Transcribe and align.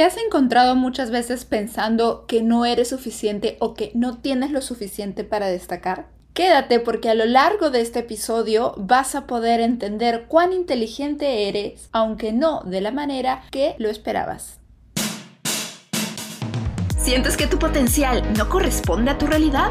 ¿Te 0.00 0.06
has 0.06 0.16
encontrado 0.16 0.76
muchas 0.76 1.10
veces 1.10 1.44
pensando 1.44 2.24
que 2.26 2.42
no 2.42 2.64
eres 2.64 2.88
suficiente 2.88 3.58
o 3.60 3.74
que 3.74 3.90
no 3.92 4.16
tienes 4.16 4.50
lo 4.50 4.62
suficiente 4.62 5.24
para 5.24 5.48
destacar? 5.48 6.06
Quédate 6.32 6.80
porque 6.80 7.10
a 7.10 7.14
lo 7.14 7.26
largo 7.26 7.68
de 7.68 7.82
este 7.82 7.98
episodio 7.98 8.72
vas 8.78 9.14
a 9.14 9.26
poder 9.26 9.60
entender 9.60 10.24
cuán 10.26 10.54
inteligente 10.54 11.50
eres, 11.50 11.90
aunque 11.92 12.32
no 12.32 12.62
de 12.62 12.80
la 12.80 12.92
manera 12.92 13.42
que 13.50 13.74
lo 13.76 13.90
esperabas. 13.90 14.58
¿Sientes 16.96 17.36
que 17.36 17.46
tu 17.46 17.58
potencial 17.58 18.22
no 18.38 18.48
corresponde 18.48 19.10
a 19.10 19.18
tu 19.18 19.26
realidad? 19.26 19.70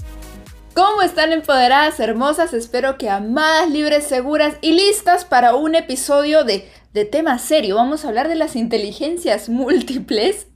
¿Cómo 0.73 1.01
están 1.01 1.33
empoderadas, 1.33 1.99
hermosas? 1.99 2.53
Espero 2.53 2.97
que 2.97 3.09
amadas, 3.09 3.69
libres, 3.69 4.05
seguras 4.05 4.55
y 4.61 4.71
listas 4.71 5.25
para 5.25 5.53
un 5.53 5.75
episodio 5.75 6.45
de, 6.45 6.69
de 6.93 7.03
tema 7.03 7.39
serio. 7.39 7.75
Vamos 7.75 8.05
a 8.05 8.07
hablar 8.07 8.29
de 8.29 8.35
las 8.35 8.55
inteligencias 8.55 9.49
múltiples. 9.49 10.47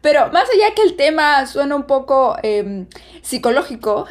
Pero 0.00 0.32
más 0.32 0.48
allá 0.48 0.74
que 0.74 0.82
el 0.82 0.96
tema 0.96 1.46
suena 1.46 1.76
un 1.76 1.82
poco 1.82 2.36
em, 2.42 2.86
psicológico, 3.20 4.06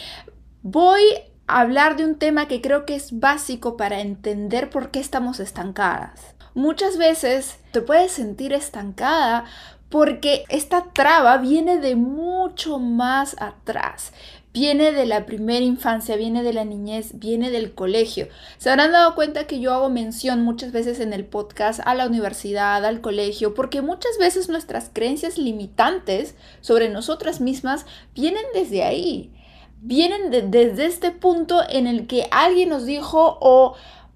voy 0.62 1.02
a 1.46 1.60
hablar 1.60 1.96
de 1.96 2.06
un 2.06 2.18
tema 2.18 2.48
que 2.48 2.62
creo 2.62 2.86
que 2.86 2.94
es 2.94 3.20
básico 3.20 3.76
para 3.76 4.00
entender 4.00 4.70
por 4.70 4.90
qué 4.90 5.00
estamos 5.00 5.38
estancadas. 5.38 6.34
Muchas 6.54 6.96
veces 6.96 7.58
te 7.72 7.82
puedes 7.82 8.12
sentir 8.12 8.54
estancada 8.54 9.44
porque 9.90 10.44
esta 10.48 10.86
traba 10.92 11.36
viene 11.36 11.78
de 11.78 11.94
mucho 12.54 12.78
más 12.78 13.34
atrás 13.40 14.12
viene 14.52 14.92
de 14.92 15.06
la 15.06 15.26
primera 15.26 15.64
infancia, 15.64 16.14
viene 16.14 16.44
de 16.44 16.52
la 16.52 16.64
niñez, 16.64 17.18
viene 17.18 17.50
del 17.50 17.74
colegio. 17.74 18.28
Se 18.58 18.70
habrán 18.70 18.92
dado 18.92 19.16
cuenta 19.16 19.48
que 19.48 19.58
yo 19.58 19.74
hago 19.74 19.90
mención 19.90 20.42
muchas 20.42 20.70
veces 20.70 21.00
en 21.00 21.12
el 21.12 21.24
podcast 21.24 21.80
a 21.84 21.96
la 21.96 22.06
universidad, 22.06 22.84
al 22.84 23.00
colegio, 23.00 23.54
porque 23.54 23.82
muchas 23.82 24.16
veces 24.16 24.48
nuestras 24.48 24.90
creencias 24.92 25.38
limitantes 25.38 26.36
sobre 26.60 26.88
nosotras 26.88 27.40
mismas 27.40 27.84
vienen 28.14 28.44
desde 28.54 28.84
ahí. 28.84 29.32
Vienen 29.80 30.30
desde 30.30 30.86
este 30.86 31.10
punto 31.10 31.60
en 31.68 31.88
el 31.88 32.06
que 32.06 32.28
alguien 32.30 32.68
nos 32.68 32.86
dijo 32.86 33.36
o 33.40 33.74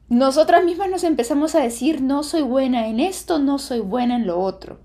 nosotras 0.08 0.64
mismas 0.64 0.88
nos 0.88 1.02
empezamos 1.02 1.56
a 1.56 1.60
decir 1.60 2.00
no 2.00 2.22
soy 2.22 2.42
buena 2.42 2.86
en 2.86 3.00
esto, 3.00 3.40
no 3.40 3.58
soy 3.58 3.80
buena 3.80 4.14
en 4.14 4.28
lo 4.28 4.38
otro. 4.40 4.78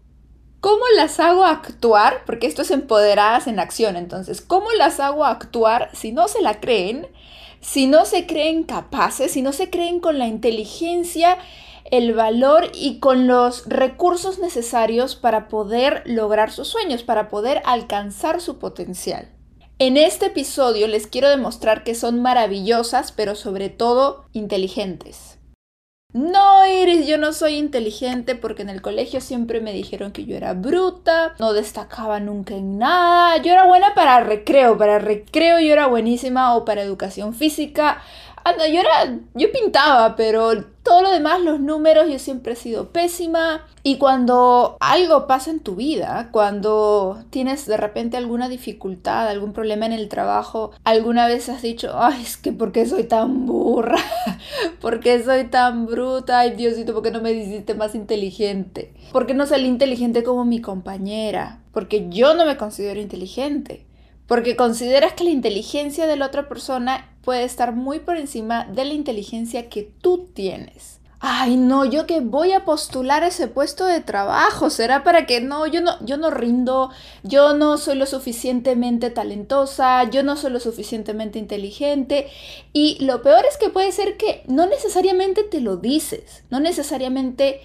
¿Cómo 0.64 0.86
las 0.96 1.20
hago 1.20 1.44
actuar? 1.44 2.24
Porque 2.26 2.48
esto 2.48 2.62
es 2.62 2.72
empoderadas 2.72 3.48
en 3.48 3.60
acción. 3.60 3.98
Entonces, 3.98 4.40
¿cómo 4.40 4.72
las 4.72 5.02
hago 5.02 5.26
actuar 5.26 5.90
si 5.92 6.14
no 6.14 6.30
se 6.30 6.42
la 6.42 6.62
creen? 6.62 7.06
Si 7.60 7.86
no 7.86 8.06
se 8.06 8.26
creen 8.26 8.64
capaces, 8.64 9.34
si 9.34 9.42
no 9.42 9.52
se 9.52 9.70
creen 9.70 10.00
con 10.00 10.18
la 10.18 10.28
inteligencia, 10.28 11.38
el 11.92 12.14
valor 12.14 12.72
y 12.74 13.00
con 13.00 13.28
los 13.28 13.68
recursos 13.68 14.40
necesarios 14.40 15.18
para 15.18 15.50
poder 15.50 16.02
lograr 16.06 16.50
sus 16.50 16.70
sueños, 16.70 17.04
para 17.04 17.28
poder 17.28 17.62
alcanzar 17.66 18.40
su 18.40 18.58
potencial. 18.58 19.28
En 19.80 19.98
este 19.98 20.28
episodio 20.28 20.88
les 20.88 21.08
quiero 21.08 21.28
demostrar 21.28 21.84
que 21.84 21.94
son 21.94 22.22
maravillosas, 22.22 23.12
pero 23.12 23.36
sobre 23.36 23.68
todo 23.68 24.28
inteligentes. 24.32 25.40
No, 26.14 26.64
Iris, 26.68 27.08
yo 27.08 27.18
no 27.18 27.34
soy 27.34 27.56
inteligente 27.56 28.36
porque 28.36 28.62
en 28.62 28.70
el 28.70 28.84
colegio 28.84 29.20
siempre 29.20 29.62
me 29.62 29.74
dijeron 29.74 30.12
que 30.12 30.26
yo 30.26 30.36
era 30.36 30.54
bruta, 30.54 31.34
no 31.40 31.54
destacaba 31.54 32.20
nunca 32.20 32.54
en 32.54 32.78
nada. 32.78 33.38
Yo 33.38 33.52
era 33.52 33.66
buena 33.66 33.96
para 33.96 34.20
recreo, 34.20 34.78
para 34.78 35.00
recreo 35.00 35.60
yo 35.60 35.74
era 35.74 35.88
buenísima 35.88 36.56
o 36.56 36.66
para 36.66 36.84
educación 36.84 37.34
física. 37.34 38.04
Ah, 38.46 38.54
yo 38.58 38.80
era, 38.80 39.20
yo 39.34 39.52
pintaba, 39.52 40.16
pero 40.16 40.66
todo 40.84 41.02
lo 41.02 41.12
demás, 41.12 41.42
los 41.42 41.62
números, 41.62 42.10
yo 42.10 42.20
siempre 42.20 42.54
he 42.54 42.56
sido 42.58 42.90
pésima. 42.90 43.66
Y 43.84 43.98
cuando 43.98 44.78
algo 44.82 45.28
pasa 45.28 45.52
en 45.52 45.62
tu 45.62 45.76
vida, 45.76 46.30
cuando 46.32 47.24
tienes 47.30 47.66
de 47.66 47.78
repente 47.78 48.18
alguna 48.18 48.50
dificultad, 48.50 49.30
algún 49.30 49.54
problema 49.54 49.86
en 49.86 49.94
el 49.94 50.10
trabajo, 50.10 50.72
alguna 50.84 51.26
vez 51.28 51.48
has 51.48 51.62
dicho, 51.62 51.92
ay, 51.96 52.22
es 52.22 52.38
que 52.38 52.52
¿por 52.52 52.74
qué 52.74 52.86
soy 52.86 53.06
tan 53.06 53.46
burra? 53.46 54.00
¿Por 54.82 55.00
qué 55.00 55.24
soy 55.24 55.46
tan 55.46 55.86
bruta? 55.86 56.40
Ay, 56.40 56.52
Diosito, 56.52 56.94
¿por 56.94 57.04
qué 57.04 57.12
no 57.12 57.22
me 57.22 57.32
hiciste 57.32 57.76
más 57.76 57.96
inteligente? 57.96 58.94
¿Por 59.14 59.26
qué 59.26 59.34
no 59.34 59.46
salí 59.46 59.68
inteligente 59.68 60.24
como 60.24 60.44
mi 60.44 60.60
compañera? 60.60 61.62
Porque 61.72 62.10
yo 62.10 62.34
no 62.34 62.46
me 62.46 62.58
considero 62.58 63.00
inteligente. 63.00 63.86
Porque 64.28 64.56
consideras 64.56 65.14
que 65.14 65.24
la 65.24 65.32
inteligencia 65.32 66.08
de 66.08 66.16
la 66.16 66.28
otra 66.28 66.48
persona 66.48 67.10
puede 67.24 67.44
estar 67.44 67.74
muy 67.74 68.00
por 68.00 68.18
encima 68.18 68.66
de 68.66 68.86
la 68.86 68.94
inteligencia 68.94 69.70
que 69.70 69.92
tú 70.02 70.30
tienes. 70.34 71.00
Ay, 71.26 71.56
no, 71.56 71.86
yo 71.86 72.06
que 72.06 72.20
voy 72.20 72.52
a 72.52 72.66
postular 72.66 73.24
ese 73.24 73.48
puesto 73.48 73.86
de 73.86 74.02
trabajo, 74.02 74.70
será 74.70 75.06
para 75.06 75.26
que 75.26 75.40
no, 75.40 75.66
yo 75.68 75.80
no, 75.80 75.94
yo 76.06 76.18
no 76.18 76.30
rindo, 76.30 76.90
yo 77.24 77.54
no 77.54 77.78
soy 77.78 77.96
lo 77.96 78.06
suficientemente 78.06 79.10
talentosa, 79.10 80.04
yo 80.10 80.22
no 80.22 80.36
soy 80.36 80.52
lo 80.52 80.60
suficientemente 80.60 81.40
inteligente 81.40 82.28
y 82.74 82.98
lo 83.06 83.22
peor 83.22 83.46
es 83.50 83.56
que 83.56 83.70
puede 83.70 83.94
ser 83.94 84.18
que 84.18 84.44
no 84.48 84.66
necesariamente 84.66 85.44
te 85.44 85.62
lo 85.62 85.78
dices, 85.78 86.44
no 86.50 86.60
necesariamente 86.60 87.62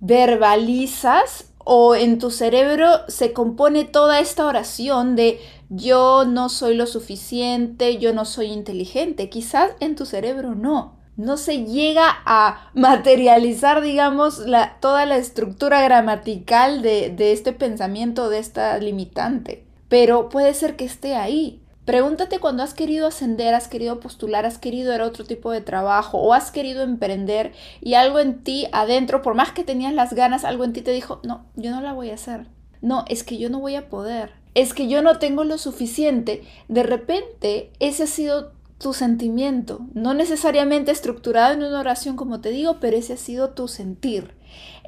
verbalizas 0.00 1.52
o 1.58 1.94
en 1.94 2.18
tu 2.18 2.32
cerebro 2.32 2.90
se 3.06 3.32
compone 3.32 3.84
toda 3.84 4.18
esta 4.18 4.46
oración 4.46 5.14
de 5.14 5.40
yo 5.68 6.24
no 6.24 6.48
soy 6.48 6.74
lo 6.74 6.86
suficiente, 6.86 7.98
yo 7.98 8.12
no 8.12 8.24
soy 8.24 8.46
inteligente. 8.46 9.28
Quizás 9.28 9.72
en 9.80 9.96
tu 9.96 10.06
cerebro 10.06 10.54
no. 10.54 10.96
No 11.16 11.38
se 11.38 11.64
llega 11.64 12.14
a 12.26 12.70
materializar, 12.74 13.80
digamos, 13.80 14.42
toda 14.80 15.06
la 15.06 15.16
estructura 15.16 15.80
gramatical 15.80 16.82
de, 16.82 17.10
de 17.10 17.32
este 17.32 17.52
pensamiento, 17.52 18.28
de 18.28 18.38
esta 18.38 18.78
limitante. 18.78 19.64
Pero 19.88 20.28
puede 20.28 20.52
ser 20.52 20.76
que 20.76 20.84
esté 20.84 21.14
ahí. 21.16 21.62
Pregúntate 21.86 22.40
cuando 22.40 22.64
has 22.64 22.74
querido 22.74 23.06
ascender, 23.06 23.54
has 23.54 23.68
querido 23.68 24.00
postular, 24.00 24.44
has 24.44 24.58
querido 24.58 24.92
ir 24.92 25.00
a 25.00 25.06
otro 25.06 25.24
tipo 25.24 25.52
de 25.52 25.60
trabajo 25.60 26.18
o 26.18 26.34
has 26.34 26.50
querido 26.50 26.82
emprender 26.82 27.52
y 27.80 27.94
algo 27.94 28.18
en 28.18 28.42
ti 28.42 28.66
adentro, 28.72 29.22
por 29.22 29.34
más 29.34 29.52
que 29.52 29.62
tenías 29.62 29.94
las 29.94 30.12
ganas, 30.12 30.44
algo 30.44 30.64
en 30.64 30.72
ti 30.72 30.82
te 30.82 30.90
dijo, 30.90 31.20
no, 31.22 31.46
yo 31.54 31.70
no 31.70 31.80
la 31.80 31.92
voy 31.92 32.10
a 32.10 32.14
hacer. 32.14 32.48
No, 32.82 33.04
es 33.08 33.22
que 33.22 33.38
yo 33.38 33.50
no 33.50 33.60
voy 33.60 33.76
a 33.76 33.88
poder 33.88 34.45
es 34.56 34.72
que 34.72 34.88
yo 34.88 35.02
no 35.02 35.18
tengo 35.18 35.44
lo 35.44 35.58
suficiente, 35.58 36.42
de 36.68 36.82
repente 36.82 37.70
ese 37.78 38.04
ha 38.04 38.06
sido 38.06 38.52
tu 38.78 38.94
sentimiento, 38.94 39.80
no 39.92 40.14
necesariamente 40.14 40.90
estructurado 40.92 41.52
en 41.52 41.62
una 41.62 41.78
oración 41.78 42.16
como 42.16 42.40
te 42.40 42.48
digo, 42.48 42.78
pero 42.80 42.96
ese 42.96 43.12
ha 43.12 43.18
sido 43.18 43.50
tu 43.50 43.68
sentir. 43.68 44.34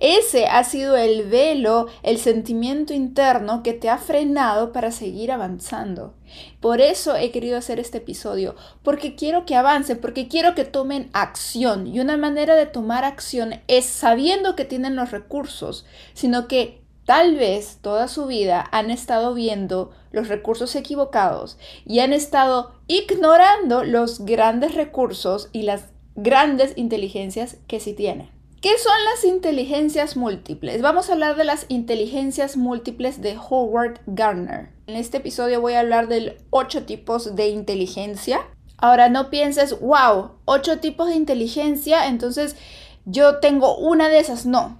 Ese 0.01 0.47
ha 0.47 0.65
sido 0.65 0.97
el 0.97 1.28
velo, 1.28 1.89
el 2.03 2.17
sentimiento 2.17 2.95
interno 2.95 3.62
que 3.62 3.75
te 3.75 3.91
ha 3.91 3.99
frenado 3.99 4.73
para 4.73 4.91
seguir 4.91 5.33
avanzando. 5.33 6.15
Por 6.61 6.81
eso 6.81 7.17
he 7.17 7.31
querido 7.31 7.59
hacer 7.59 7.78
este 7.78 7.99
episodio, 7.99 8.57
porque 8.83 9.17
quiero 9.17 9.45
que 9.45 9.55
avancen, 9.55 10.01
porque 10.01 10.28
quiero 10.28 10.55
que 10.55 10.65
tomen 10.65 11.11
acción. 11.12 11.87
Y 11.87 12.01
una 12.01 12.17
manera 12.17 12.55
de 12.55 12.67
tomar 12.67 13.05
acción 13.05 13.61
es 13.69 13.84
sabiendo 13.84 14.57
que 14.57 14.65
tienen 14.65 14.97
los 14.97 15.11
recursos, 15.11 15.84
sino 16.15 16.49
que 16.49 16.81
Tal 17.09 17.37
vez 17.37 17.79
toda 17.81 18.07
su 18.07 18.27
vida 18.27 18.69
han 18.71 18.91
estado 18.91 19.33
viendo 19.33 19.93
los 20.13 20.28
recursos 20.28 20.77
equivocados 20.77 21.57
y 21.87 22.01
han 22.01 22.13
estado 22.13 22.75
ignorando 22.87 23.83
los 23.83 24.27
grandes 24.27 24.75
recursos 24.75 25.49
y 25.53 25.63
las 25.63 25.84
grandes 26.16 26.75
inteligencias 26.77 27.57
que 27.66 27.81
sí 27.81 27.95
tienen. 27.95 28.28
¿Qué 28.60 28.77
son 28.77 28.93
las 29.10 29.25
inteligencias 29.25 30.19
múltiples? 30.19 30.83
Vamos 30.83 31.09
a 31.09 31.15
hablar 31.15 31.37
de 31.37 31.45
las 31.45 31.65
inteligencias 31.69 32.59
múltiples 32.59 33.22
de 33.22 33.39
Howard 33.39 34.01
Gardner. 34.04 34.69
En 34.87 34.97
este 34.97 35.16
episodio 35.16 35.63
voy 35.63 35.72
a 35.72 35.81
hablar 35.81 36.09
de 36.09 36.37
ocho 36.51 36.84
tipos 36.84 37.34
de 37.34 37.49
inteligencia. 37.49 38.43
Ahora 38.77 39.09
no 39.09 39.31
pienses, 39.31 39.81
wow, 39.81 40.33
ocho 40.45 40.78
tipos 40.78 41.09
de 41.09 41.15
inteligencia, 41.15 42.07
entonces 42.07 42.54
yo 43.07 43.39
tengo 43.39 43.78
una 43.78 44.11
de 44.11 44.19
esas. 44.19 44.45
No, 44.45 44.78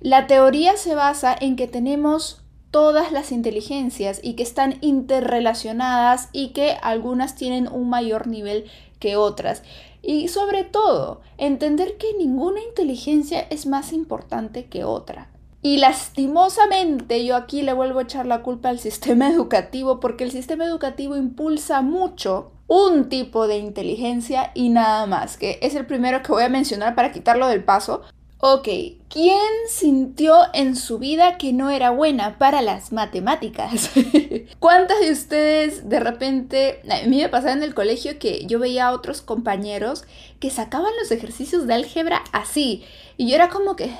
la 0.00 0.26
teoría 0.26 0.76
se 0.76 0.94
basa 0.94 1.36
en 1.38 1.56
que 1.56 1.66
tenemos 1.66 2.42
todas 2.70 3.12
las 3.12 3.32
inteligencias 3.32 4.20
y 4.22 4.34
que 4.34 4.42
están 4.42 4.76
interrelacionadas 4.80 6.28
y 6.32 6.48
que 6.48 6.76
algunas 6.82 7.34
tienen 7.34 7.68
un 7.68 7.88
mayor 7.88 8.26
nivel 8.26 8.66
que 9.00 9.16
otras. 9.16 9.62
Y 10.02 10.28
sobre 10.28 10.64
todo, 10.64 11.20
entender 11.38 11.96
que 11.96 12.14
ninguna 12.14 12.60
inteligencia 12.62 13.40
es 13.40 13.66
más 13.66 13.92
importante 13.92 14.66
que 14.66 14.84
otra. 14.84 15.30
Y 15.60 15.78
lastimosamente 15.78 17.24
yo 17.24 17.34
aquí 17.34 17.62
le 17.62 17.72
vuelvo 17.72 17.98
a 17.98 18.02
echar 18.02 18.26
la 18.26 18.42
culpa 18.42 18.68
al 18.68 18.78
sistema 18.78 19.28
educativo 19.32 19.98
porque 20.00 20.24
el 20.24 20.30
sistema 20.30 20.64
educativo 20.64 21.16
impulsa 21.16 21.82
mucho 21.82 22.52
un 22.68 23.08
tipo 23.08 23.48
de 23.48 23.58
inteligencia 23.58 24.52
y 24.54 24.68
nada 24.68 25.06
más, 25.06 25.36
que 25.38 25.58
es 25.62 25.74
el 25.74 25.86
primero 25.86 26.22
que 26.22 26.32
voy 26.32 26.44
a 26.44 26.48
mencionar 26.50 26.94
para 26.94 27.12
quitarlo 27.12 27.48
del 27.48 27.64
paso. 27.64 28.02
Ok, 28.40 28.68
¿quién 29.08 29.40
sintió 29.68 30.36
en 30.54 30.76
su 30.76 31.00
vida 31.00 31.38
que 31.38 31.52
no 31.52 31.70
era 31.70 31.90
buena 31.90 32.38
para 32.38 32.62
las 32.62 32.92
matemáticas? 32.92 33.90
¿Cuántas 34.60 35.00
de 35.00 35.10
ustedes 35.10 35.88
de 35.88 35.98
repente, 35.98 36.80
a 36.88 37.04
mí 37.08 37.16
me 37.18 37.28
pasaba 37.28 37.54
en 37.54 37.64
el 37.64 37.74
colegio 37.74 38.20
que 38.20 38.46
yo 38.46 38.60
veía 38.60 38.86
a 38.86 38.92
otros 38.92 39.22
compañeros 39.22 40.04
que 40.38 40.50
sacaban 40.50 40.92
los 41.00 41.10
ejercicios 41.10 41.66
de 41.66 41.74
álgebra 41.74 42.22
así 42.30 42.84
y 43.16 43.28
yo 43.28 43.34
era 43.34 43.48
como 43.48 43.74
que, 43.74 43.90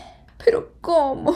pero 0.45 0.73
¿cómo? 0.83 1.35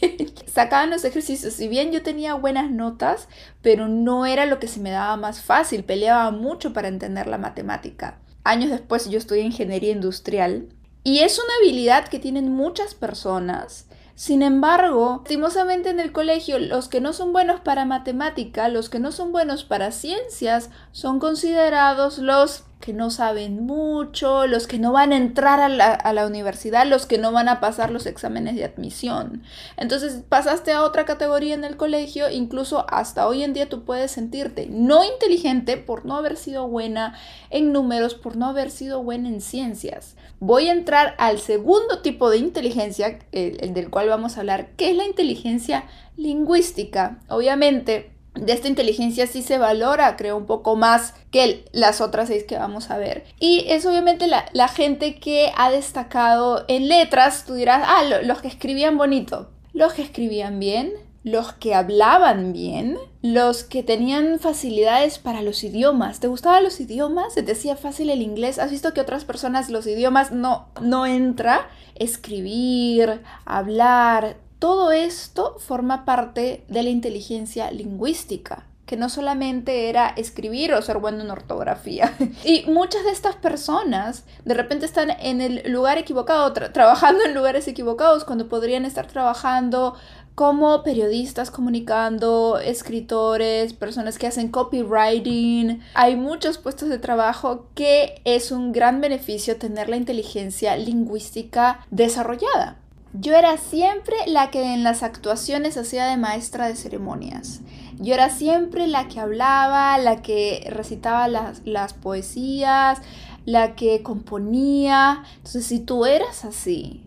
Sacaban 0.46 0.88
los 0.88 1.04
ejercicios, 1.04 1.52
si 1.52 1.68
bien 1.68 1.92
yo 1.92 2.02
tenía 2.02 2.32
buenas 2.32 2.70
notas, 2.70 3.28
pero 3.60 3.86
no 3.86 4.24
era 4.24 4.46
lo 4.46 4.58
que 4.58 4.66
se 4.66 4.80
me 4.80 4.90
daba 4.90 5.18
más 5.18 5.42
fácil, 5.42 5.84
peleaba 5.84 6.30
mucho 6.30 6.72
para 6.72 6.88
entender 6.88 7.26
la 7.26 7.36
matemática. 7.36 8.18
Años 8.44 8.70
después 8.70 9.10
yo 9.10 9.18
estudié 9.18 9.42
ingeniería 9.42 9.92
industrial 9.92 10.70
y 11.02 11.20
es 11.20 11.38
una 11.38 11.54
habilidad 11.60 12.08
que 12.08 12.18
tienen 12.18 12.52
muchas 12.52 12.94
personas. 12.94 13.86
Sin 14.14 14.42
embargo, 14.42 15.20
lastimosamente 15.22 15.88
en 15.88 15.98
el 15.98 16.12
colegio, 16.12 16.58
los 16.58 16.88
que 16.88 17.00
no 17.00 17.14
son 17.14 17.32
buenos 17.32 17.60
para 17.60 17.86
matemática, 17.86 18.68
los 18.68 18.90
que 18.90 18.98
no 18.98 19.12
son 19.12 19.32
buenos 19.32 19.64
para 19.64 19.92
ciencias, 19.92 20.68
son 20.92 21.20
considerados 21.20 22.18
los 22.18 22.64
que 22.80 22.94
no 22.94 23.10
saben 23.10 23.66
mucho, 23.66 24.46
los 24.46 24.66
que 24.66 24.78
no 24.78 24.92
van 24.92 25.12
a 25.12 25.16
entrar 25.18 25.60
a 25.60 25.68
la, 26.12 26.26
universidad, 26.26 26.86
los 26.86 27.04
que 27.04 27.18
no 27.18 27.30
van 27.30 27.48
a 27.48 27.60
pasar 27.60 27.90
los 27.90 28.06
exámenes 28.06 28.56
de 28.56 28.64
admisión. 28.64 29.42
Entonces 29.76 30.22
pasaste 30.28 30.72
a 30.72 30.82
otra 30.82 31.04
categoría 31.04 31.54
en 31.54 31.64
el 31.64 31.76
colegio, 31.76 32.30
incluso 32.30 32.86
hasta 32.88 33.28
hoy 33.28 33.42
en 33.42 33.52
día 33.52 33.68
tú 33.68 33.84
puedes 33.84 34.12
sentirte 34.12 34.66
no 34.66 35.04
inteligente 35.04 35.76
por 35.76 36.06
no 36.06 36.16
haber 36.16 36.36
sido 36.36 36.68
buena 36.68 37.14
en 37.50 37.72
números, 37.72 38.14
por 38.14 38.36
no 38.36 38.46
haber 38.46 38.70
sido 38.70 39.02
buena 39.02 39.28
en 39.28 39.42
ciencias. 39.42 40.16
Voy 40.38 40.68
a 40.68 40.72
entrar 40.72 41.14
al 41.18 41.38
segundo 41.38 42.00
tipo 42.00 42.30
de 42.30 42.38
inteligencia, 42.38 43.18
el 43.32 43.74
del 43.74 43.90
cual 43.90 44.08
vamos 44.08 44.36
a 44.36 44.40
hablar, 44.40 44.70
que 44.76 44.90
es 44.90 44.96
la 44.96 45.04
inteligencia 45.04 45.84
lingüística. 46.16 47.18
Obviamente, 47.28 48.10
de 48.34 48.52
esta 48.52 48.68
inteligencia 48.68 49.26
sí 49.26 49.42
se 49.42 49.58
valora, 49.58 50.16
creo, 50.16 50.36
un 50.36 50.46
poco 50.46 50.76
más 50.76 51.14
que 51.30 51.64
las 51.72 52.00
otras 52.00 52.28
seis 52.28 52.44
que 52.44 52.56
vamos 52.56 52.90
a 52.90 52.98
ver. 52.98 53.24
Y 53.38 53.64
es 53.68 53.84
obviamente 53.86 54.26
la, 54.26 54.68
gente 54.68 55.18
que 55.18 55.52
ha 55.56 55.70
destacado 55.70 56.64
en 56.68 56.88
letras, 56.88 57.44
tú 57.44 57.54
dirás, 57.54 57.82
ah, 57.86 58.02
los 58.22 58.40
que 58.40 58.48
escribían 58.48 58.96
bonito, 58.96 59.50
los 59.72 59.92
que 59.92 60.02
escribían 60.02 60.60
bien, 60.60 60.92
los 61.22 61.52
que 61.52 61.74
hablaban 61.74 62.52
bien, 62.52 62.96
los 63.20 63.64
que 63.64 63.82
tenían 63.82 64.38
facilidades 64.38 65.18
para 65.18 65.42
los 65.42 65.62
idiomas. 65.64 66.20
¿Te 66.20 66.28
gustaban 66.28 66.64
los 66.64 66.80
idiomas? 66.80 67.34
¿Se 67.34 67.42
te 67.42 67.52
hacía 67.52 67.76
fácil 67.76 68.08
el 68.10 68.22
inglés? 68.22 68.58
¿Has 68.58 68.70
visto 68.70 68.94
que 68.94 69.00
otras 69.02 69.24
personas 69.24 69.68
los 69.68 69.86
idiomas 69.86 70.32
no, 70.32 70.68
no 70.80 71.04
entra? 71.04 71.68
Escribir, 71.94 73.20
hablar, 73.44 74.38
todo 74.60 74.92
esto 74.92 75.56
forma 75.58 76.04
parte 76.04 76.64
de 76.68 76.82
la 76.84 76.90
inteligencia 76.90 77.72
lingüística 77.72 78.66
que 78.90 78.96
no 78.96 79.08
solamente 79.08 79.88
era 79.88 80.08
escribir 80.08 80.74
o 80.74 80.82
ser 80.82 80.98
bueno 80.98 81.22
en 81.22 81.30
ortografía. 81.30 82.12
Y 82.44 82.64
muchas 82.66 83.04
de 83.04 83.12
estas 83.12 83.36
personas 83.36 84.24
de 84.44 84.54
repente 84.54 84.84
están 84.84 85.10
en 85.10 85.40
el 85.40 85.62
lugar 85.72 85.96
equivocado, 85.96 86.52
trabajando 86.52 87.22
en 87.24 87.32
lugares 87.32 87.68
equivocados, 87.68 88.24
cuando 88.24 88.48
podrían 88.48 88.84
estar 88.84 89.06
trabajando 89.06 89.94
como 90.34 90.82
periodistas 90.82 91.52
comunicando, 91.52 92.58
escritores, 92.58 93.74
personas 93.74 94.18
que 94.18 94.26
hacen 94.26 94.48
copywriting. 94.48 95.82
Hay 95.94 96.16
muchos 96.16 96.58
puestos 96.58 96.88
de 96.88 96.98
trabajo 96.98 97.68
que 97.76 98.20
es 98.24 98.50
un 98.50 98.72
gran 98.72 99.00
beneficio 99.00 99.56
tener 99.56 99.88
la 99.88 99.96
inteligencia 99.96 100.74
lingüística 100.76 101.86
desarrollada. 101.92 102.79
Yo 103.12 103.34
era 103.34 103.56
siempre 103.56 104.14
la 104.26 104.50
que 104.50 104.72
en 104.72 104.84
las 104.84 105.02
actuaciones 105.02 105.76
hacía 105.76 106.06
de 106.06 106.16
maestra 106.16 106.68
de 106.68 106.76
ceremonias. 106.76 107.60
Yo 107.98 108.14
era 108.14 108.30
siempre 108.30 108.86
la 108.86 109.08
que 109.08 109.20
hablaba, 109.20 109.98
la 109.98 110.22
que 110.22 110.66
recitaba 110.70 111.26
las, 111.26 111.62
las 111.64 111.92
poesías, 111.92 112.98
la 113.44 113.74
que 113.74 114.02
componía. 114.02 115.24
Entonces, 115.36 115.66
si 115.66 115.80
tú 115.80 116.06
eras 116.06 116.44
así, 116.44 117.02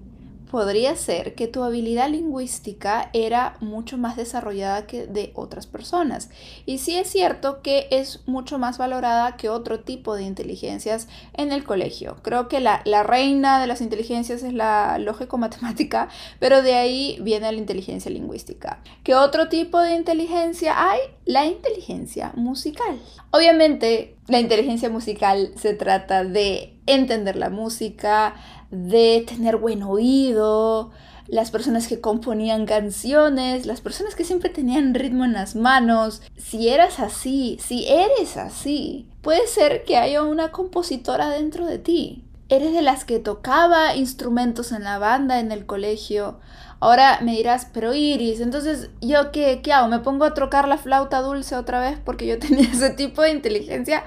podría 0.54 0.96
ser 0.96 1.34
que 1.34 1.48
tu 1.48 1.64
habilidad 1.64 2.10
lingüística 2.10 3.10
era 3.14 3.58
mucho 3.60 3.98
más 3.98 4.16
desarrollada 4.16 4.86
que 4.86 5.08
de 5.08 5.32
otras 5.34 5.66
personas. 5.66 6.30
Y 6.68 6.78
sí 6.78 6.96
es 6.96 7.10
cierto 7.10 7.64
que 7.64 7.88
es 7.90 8.22
mucho 8.28 8.60
más 8.60 8.78
valorada 8.78 9.36
que 9.36 9.50
otro 9.50 9.80
tipo 9.80 10.14
de 10.14 10.22
inteligencias 10.22 11.08
en 11.34 11.52
el 11.52 11.64
colegio. 11.64 12.18
Creo 12.22 12.50
que 12.50 12.60
la, 12.60 12.84
reina 13.02 13.60
de 13.60 13.66
las 13.66 13.82
inteligencias 13.82 14.44
es 14.44 14.54
la 14.54 15.00
lógico-matemática, 15.00 16.10
pero 16.40 16.62
de 16.62 16.76
ahí 16.76 17.18
viene 17.22 17.52
la 17.52 17.58
inteligencia 17.58 18.12
lingüística. 18.12 18.80
¿Qué 19.04 19.16
otro 19.16 19.50
tipo 19.50 19.80
de 19.80 19.96
inteligencia 19.96 20.92
hay? 20.92 21.00
La 21.26 21.48
inteligencia 21.48 22.32
musical. 22.36 23.02
Obviamente, 23.32 24.18
la 24.28 24.40
inteligencia 24.40 24.92
musical 24.92 25.52
se 25.56 25.74
trata 25.74 26.24
de 26.24 26.78
entender 26.86 27.38
la 27.38 27.50
música, 27.50 28.36
de 28.74 29.24
tener 29.28 29.58
buen 29.58 29.84
oído, 29.84 30.90
las 31.28 31.52
personas 31.52 31.88
que 31.88 32.02
componían 32.02 32.66
canciones, 32.66 33.66
las 33.66 33.82
personas 33.82 34.16
que 34.16 34.26
siempre 34.26 34.50
tenían 34.50 34.96
ritmo 34.96 35.24
en 35.26 35.34
las 35.34 35.56
manos. 35.56 36.22
Si 36.38 36.70
eras 36.70 37.00
así, 37.00 37.58
si 37.62 37.88
eres 37.88 38.36
así, 38.36 39.08
puede 39.22 39.48
ser 39.48 39.84
que 39.84 39.98
haya 39.98 40.24
una 40.24 40.52
compositora 40.52 41.30
dentro 41.30 41.66
de 41.68 41.78
ti. 41.78 42.24
Eres 42.50 42.74
de 42.74 42.82
las 42.82 43.06
que 43.06 43.20
tocaba 43.20 43.96
instrumentos 43.96 44.72
en 44.72 44.84
la 44.84 44.98
banda 44.98 45.40
en 45.40 45.52
el 45.52 45.66
colegio. 45.66 46.40
Ahora 46.80 47.20
me 47.22 47.34
dirás, 47.34 47.68
pero 47.72 47.94
Iris, 47.94 48.42
entonces 48.42 48.90
yo 49.00 49.32
qué, 49.32 49.62
qué 49.64 49.72
hago? 49.72 49.88
¿Me 49.88 50.00
pongo 50.00 50.26
a 50.26 50.34
trocar 50.34 50.68
la 50.68 50.78
flauta 50.78 51.22
dulce 51.22 51.56
otra 51.56 51.80
vez 51.80 51.98
porque 52.04 52.28
yo 52.28 52.40
tenía 52.40 52.68
ese 52.74 52.90
tipo 52.90 53.22
de 53.22 53.32
inteligencia? 53.32 54.04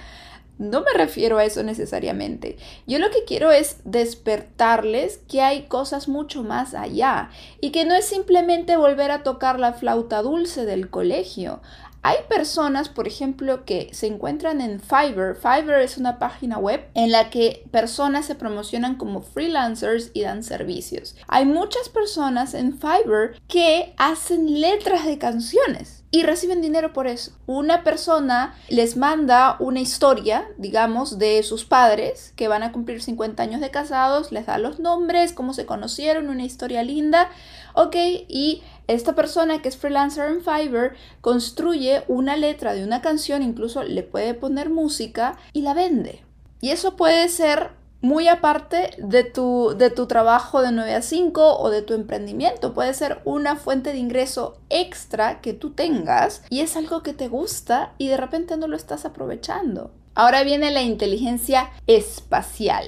No 0.58 0.81
me 0.81 0.93
refiero 0.94 1.37
a 1.38 1.44
eso 1.44 1.62
necesariamente. 1.62 2.56
Yo 2.87 2.99
lo 2.99 3.11
que 3.11 3.25
quiero 3.25 3.50
es 3.50 3.79
despertarles 3.85 5.19
que 5.29 5.43
hay 5.43 5.64
cosas 5.64 6.08
mucho 6.08 6.43
más 6.43 6.73
allá 6.73 7.31
y 7.61 7.70
que 7.70 7.85
no 7.85 7.94
es 7.94 8.06
simplemente 8.06 8.76
volver 8.76 9.11
a 9.11 9.23
tocar 9.23 9.61
la 9.61 9.75
flauta 9.75 10.23
dulce 10.23 10.64
del 10.64 10.88
colegio. 10.88 11.61
Hay 12.03 12.19
personas, 12.29 12.88
por 12.88 13.08
ejemplo, 13.08 13.64
que 13.64 13.90
se 13.92 14.07
encuentran 14.07 14.61
en 14.61 14.80
Fiverr. 14.80 15.35
Fiverr 15.35 15.80
es 15.80 15.99
una 15.99 16.21
página 16.21 16.57
web 16.57 16.87
en 16.95 17.11
la 17.11 17.30
que 17.30 17.64
personas 17.73 18.26
se 18.26 18.37
promocionan 18.37 18.95
como 18.95 19.23
freelancers 19.23 20.12
y 20.14 20.23
dan 20.23 20.45
servicios. 20.45 21.16
Hay 21.26 21.47
muchas 21.47 21.88
personas 21.88 22.54
en 22.54 22.78
Fiverr 22.78 23.37
que 23.49 23.92
hacen 23.99 24.61
letras 24.61 25.04
de 25.04 25.19
canciones 25.19 26.04
y 26.16 26.23
reciben 26.23 26.62
dinero 26.62 26.94
por 26.94 27.06
eso. 27.06 27.32
Una 27.46 27.85
persona 27.85 28.54
les 28.70 28.96
manda 28.96 29.58
una 29.61 29.80
historia, 29.80 30.49
digamos, 30.56 31.18
de 31.18 31.42
sus 31.42 31.66
padres 31.66 32.32
que 32.37 32.49
van 32.49 32.62
a 32.62 32.73
cumplir 32.73 33.02
50 33.02 33.42
años 33.42 33.61
de 33.61 33.70
casados, 33.70 34.32
les 34.32 34.46
da 34.46 34.56
los 34.56 34.80
nombres, 34.80 35.35
cómo 35.35 35.52
se 35.52 35.66
conocieron, 35.66 36.30
una 36.30 36.44
historia 36.44 36.82
linda, 36.82 37.28
ok, 37.75 37.96
y 38.28 38.62
esta 38.87 39.14
persona 39.14 39.61
que 39.61 39.68
es 39.68 39.76
freelancer 39.76 40.30
en 40.30 40.40
Fiverr 40.40 40.96
construye 41.20 42.02
una 42.08 42.35
letra 42.38 42.73
de 42.73 42.82
una 42.82 43.02
canción, 43.02 43.42
incluso 43.42 43.82
le 43.82 44.02
puede 44.02 44.32
poner 44.32 44.70
música 44.70 45.37
y 45.52 45.61
la 45.61 45.75
vende. 45.75 46.23
Y 46.62 46.70
eso 46.70 46.96
puede 46.96 47.28
ser 47.28 47.73
muy 48.00 48.29
aparte 48.29 48.91
de 48.99 49.25
tu, 49.25 49.75
de 49.76 49.91
tu 49.91 50.07
trabajo 50.07 50.62
de 50.62 50.73
9 50.73 50.95
a 50.95 51.03
5 51.03 51.59
o 51.59 51.71
de 51.71 51.83
tu 51.83 51.95
emprendimiento. 51.95 52.75
Puede 52.75 52.95
ser 52.95 53.21
una 53.25 53.57
fuente 53.57 53.93
de 53.93 53.99
ingreso 53.99 54.59
extra 54.69 55.41
que 55.41 55.53
tú 55.53 55.71
tengas 55.71 56.43
y 56.50 56.61
es 56.61 56.76
algo 56.76 57.03
que 57.03 57.12
te 57.12 57.29
gusta 57.29 57.95
y 57.99 58.09
de 58.09 58.17
repente 58.17 58.57
no 58.57 58.69
lo 58.69 58.76
estás 58.76 59.05
aprovechando. 59.05 59.91
Ahora 60.15 60.43
viene 60.45 60.71
la 60.71 60.83
inteligencia 60.83 61.71
espacial. 61.87 62.87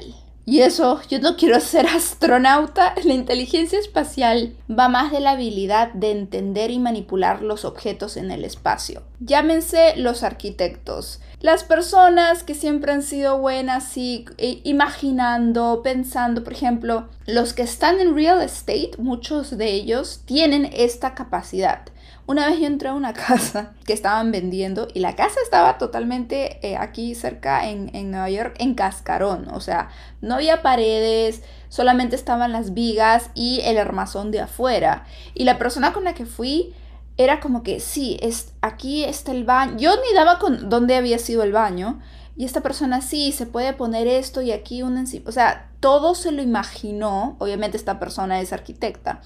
Y 0.48 0.62
eso, 0.62 0.98
yo 1.10 1.18
no 1.18 1.36
quiero 1.36 1.60
ser 1.60 1.86
astronauta. 1.86 2.94
La 3.04 3.12
inteligencia 3.12 3.78
espacial 3.78 4.56
va 4.66 4.88
más 4.88 5.12
de 5.12 5.20
la 5.20 5.32
habilidad 5.32 5.92
de 5.92 6.10
entender 6.10 6.70
y 6.70 6.78
manipular 6.78 7.42
los 7.42 7.66
objetos 7.66 8.16
en 8.16 8.30
el 8.30 8.46
espacio. 8.46 9.02
Llámense 9.20 9.94
los 9.98 10.22
arquitectos, 10.22 11.20
las 11.42 11.64
personas 11.64 12.44
que 12.44 12.54
siempre 12.54 12.92
han 12.92 13.02
sido 13.02 13.36
buenas 13.36 13.94
y 13.98 14.24
eh, 14.38 14.62
imaginando, 14.64 15.82
pensando, 15.84 16.42
por 16.44 16.54
ejemplo, 16.54 17.10
los 17.26 17.52
que 17.52 17.60
están 17.60 18.00
en 18.00 18.14
real 18.14 18.40
estate, 18.40 18.92
muchos 18.96 19.58
de 19.58 19.70
ellos 19.70 20.22
tienen 20.24 20.70
esta 20.72 21.14
capacidad. 21.14 21.82
Una 22.28 22.46
vez 22.46 22.60
yo 22.60 22.66
entré 22.66 22.90
a 22.90 22.92
una 22.92 23.14
casa 23.26 23.72
que 23.86 23.94
estaban 23.94 24.30
vendiendo 24.30 24.86
y 24.92 25.00
la 25.00 25.16
casa 25.16 25.40
estaba 25.42 25.78
totalmente 25.78 26.58
eh, 26.60 26.76
aquí 26.76 27.14
cerca 27.14 27.70
en, 27.70 27.90
en 27.96 28.10
Nueva 28.10 28.28
York, 28.28 28.54
en 28.58 28.74
cascarón. 28.74 29.48
O 29.54 29.62
sea, 29.62 29.88
no 30.20 30.34
había 30.34 30.60
paredes, 30.60 31.42
solamente 31.70 32.16
estaban 32.16 32.52
las 32.52 32.74
vigas 32.74 33.30
y 33.34 33.62
el 33.64 33.78
armazón 33.78 34.30
de 34.30 34.40
afuera. 34.40 35.06
Y 35.32 35.44
la 35.44 35.56
persona 35.56 35.94
con 35.94 36.04
la 36.04 36.12
que 36.12 36.26
fui 36.26 36.74
era 37.16 37.40
como 37.40 37.62
que, 37.62 37.80
sí, 37.80 38.18
es, 38.20 38.52
aquí 38.60 39.04
está 39.04 39.32
el 39.32 39.44
baño. 39.44 39.78
Yo 39.78 39.96
ni 39.96 40.14
daba 40.14 40.38
con 40.38 40.68
dónde 40.68 40.96
había 40.96 41.18
sido 41.18 41.42
el 41.42 41.52
baño. 41.52 41.98
Y 42.36 42.44
esta 42.44 42.60
persona 42.60 43.00
sí, 43.00 43.32
se 43.32 43.46
puede 43.46 43.72
poner 43.72 44.06
esto 44.06 44.42
y 44.42 44.52
aquí 44.52 44.82
un. 44.82 45.02
O 45.26 45.32
sea, 45.32 45.70
todo 45.80 46.14
se 46.14 46.30
lo 46.30 46.42
imaginó. 46.42 47.36
Obviamente 47.40 47.78
esta 47.78 47.98
persona 47.98 48.40
es 48.40 48.52
arquitecta. 48.52 49.22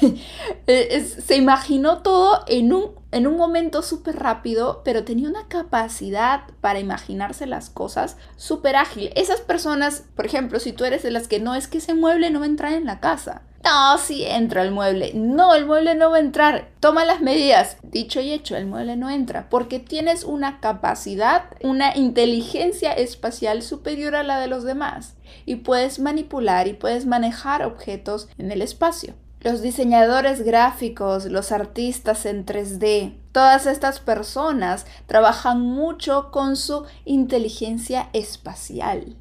se 0.66 1.36
imaginó 1.36 2.02
todo 2.02 2.44
en 2.46 2.72
un, 2.72 2.92
en 3.12 3.26
un 3.26 3.36
momento 3.36 3.82
súper 3.82 4.16
rápido, 4.16 4.82
pero 4.84 5.04
tenía 5.04 5.28
una 5.28 5.48
capacidad 5.48 6.44
para 6.60 6.80
imaginarse 6.80 7.46
las 7.46 7.70
cosas 7.70 8.16
súper 8.36 8.76
ágil. 8.76 9.10
Esas 9.14 9.40
personas, 9.40 10.04
por 10.16 10.26
ejemplo, 10.26 10.60
si 10.60 10.72
tú 10.72 10.84
eres 10.84 11.02
de 11.02 11.10
las 11.10 11.28
que 11.28 11.40
no 11.40 11.54
es 11.54 11.68
que 11.68 11.78
ese 11.78 11.94
mueble 11.94 12.30
no 12.30 12.40
va 12.40 12.46
a 12.46 12.48
entrar 12.48 12.72
en 12.72 12.86
la 12.86 13.00
casa. 13.00 13.42
No, 13.64 13.96
sí 13.96 14.24
entra 14.26 14.62
el 14.62 14.72
mueble. 14.72 15.12
No, 15.14 15.54
el 15.54 15.64
mueble 15.64 15.94
no 15.94 16.10
va 16.10 16.18
a 16.18 16.20
entrar. 16.20 16.68
Toma 16.80 17.06
las 17.06 17.22
medidas. 17.22 17.78
Dicho 17.82 18.20
y 18.20 18.30
hecho, 18.30 18.56
el 18.56 18.66
mueble 18.66 18.96
no 18.96 19.08
entra 19.08 19.48
porque 19.48 19.78
tienes 19.78 20.24
una 20.24 20.60
capacidad, 20.60 21.44
una 21.62 21.96
inteligencia 21.96 22.92
espacial 22.92 23.62
superior 23.62 24.16
a 24.16 24.22
la 24.22 24.38
de 24.38 24.48
los 24.48 24.64
demás 24.64 25.14
y 25.46 25.56
puedes 25.56 25.98
manipular 25.98 26.68
y 26.68 26.74
puedes 26.74 27.06
manejar 27.06 27.62
objetos 27.62 28.28
en 28.36 28.52
el 28.52 28.60
espacio. 28.60 29.14
Los 29.44 29.60
diseñadores 29.60 30.40
gráficos, 30.40 31.26
los 31.26 31.52
artistas 31.52 32.24
en 32.24 32.46
3D, 32.46 33.18
todas 33.30 33.66
estas 33.66 34.00
personas 34.00 34.86
trabajan 35.04 35.60
mucho 35.60 36.30
con 36.30 36.56
su 36.56 36.86
inteligencia 37.04 38.08
espacial. 38.14 39.18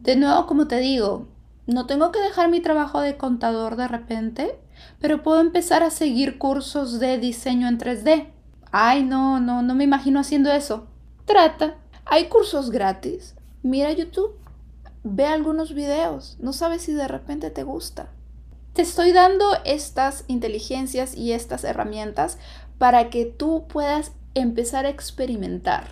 De 0.00 0.16
nuevo, 0.16 0.46
como 0.48 0.66
te 0.66 0.80
digo, 0.80 1.28
no 1.68 1.86
tengo 1.86 2.10
que 2.10 2.18
dejar 2.18 2.50
mi 2.50 2.58
trabajo 2.58 3.00
de 3.00 3.16
contador 3.16 3.76
de 3.76 3.86
repente, 3.86 4.58
pero 4.98 5.22
puedo 5.22 5.40
empezar 5.40 5.84
a 5.84 5.90
seguir 5.90 6.36
cursos 6.36 6.98
de 6.98 7.18
diseño 7.18 7.68
en 7.68 7.78
3D. 7.78 8.26
Ay, 8.72 9.04
no, 9.04 9.38
no, 9.38 9.62
no 9.62 9.76
me 9.76 9.84
imagino 9.84 10.18
haciendo 10.18 10.50
eso. 10.50 10.88
Trata. 11.26 11.76
Hay 12.06 12.26
cursos 12.26 12.70
gratis. 12.72 13.36
Mira 13.62 13.92
YouTube. 13.92 14.36
Ve 15.04 15.26
algunos 15.26 15.74
videos. 15.74 16.38
No 16.40 16.52
sabes 16.52 16.82
si 16.82 16.92
de 16.92 17.06
repente 17.06 17.50
te 17.50 17.62
gusta. 17.62 18.10
Te 18.72 18.82
estoy 18.82 19.10
dando 19.12 19.56
estas 19.64 20.24
inteligencias 20.28 21.16
y 21.16 21.32
estas 21.32 21.64
herramientas 21.64 22.38
para 22.78 23.10
que 23.10 23.24
tú 23.24 23.66
puedas 23.66 24.12
empezar 24.34 24.86
a 24.86 24.90
experimentar, 24.90 25.88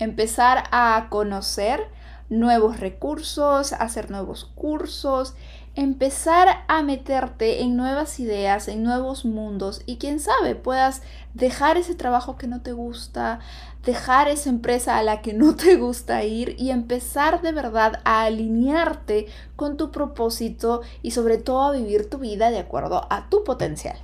empezar 0.00 0.64
a 0.72 1.06
conocer 1.10 1.80
nuevos 2.28 2.80
recursos, 2.80 3.72
hacer 3.72 4.10
nuevos 4.10 4.50
cursos, 4.56 5.34
empezar 5.74 6.64
a 6.68 6.82
meterte 6.82 7.62
en 7.62 7.76
nuevas 7.76 8.20
ideas, 8.20 8.68
en 8.68 8.82
nuevos 8.82 9.24
mundos 9.24 9.80
y 9.86 9.96
quién 9.96 10.20
sabe, 10.20 10.54
puedas 10.54 11.02
dejar 11.32 11.78
ese 11.78 11.94
trabajo 11.94 12.36
que 12.36 12.46
no 12.46 12.60
te 12.60 12.72
gusta, 12.72 13.40
dejar 13.84 14.28
esa 14.28 14.50
empresa 14.50 14.98
a 14.98 15.02
la 15.02 15.22
que 15.22 15.32
no 15.32 15.56
te 15.56 15.76
gusta 15.76 16.24
ir 16.24 16.56
y 16.58 16.70
empezar 16.70 17.40
de 17.40 17.52
verdad 17.52 18.00
a 18.04 18.24
alinearte 18.24 19.26
con 19.56 19.76
tu 19.76 19.90
propósito 19.90 20.82
y 21.00 21.12
sobre 21.12 21.38
todo 21.38 21.62
a 21.62 21.72
vivir 21.72 22.10
tu 22.10 22.18
vida 22.18 22.50
de 22.50 22.58
acuerdo 22.58 23.06
a 23.08 23.30
tu 23.30 23.42
potencial. 23.42 23.96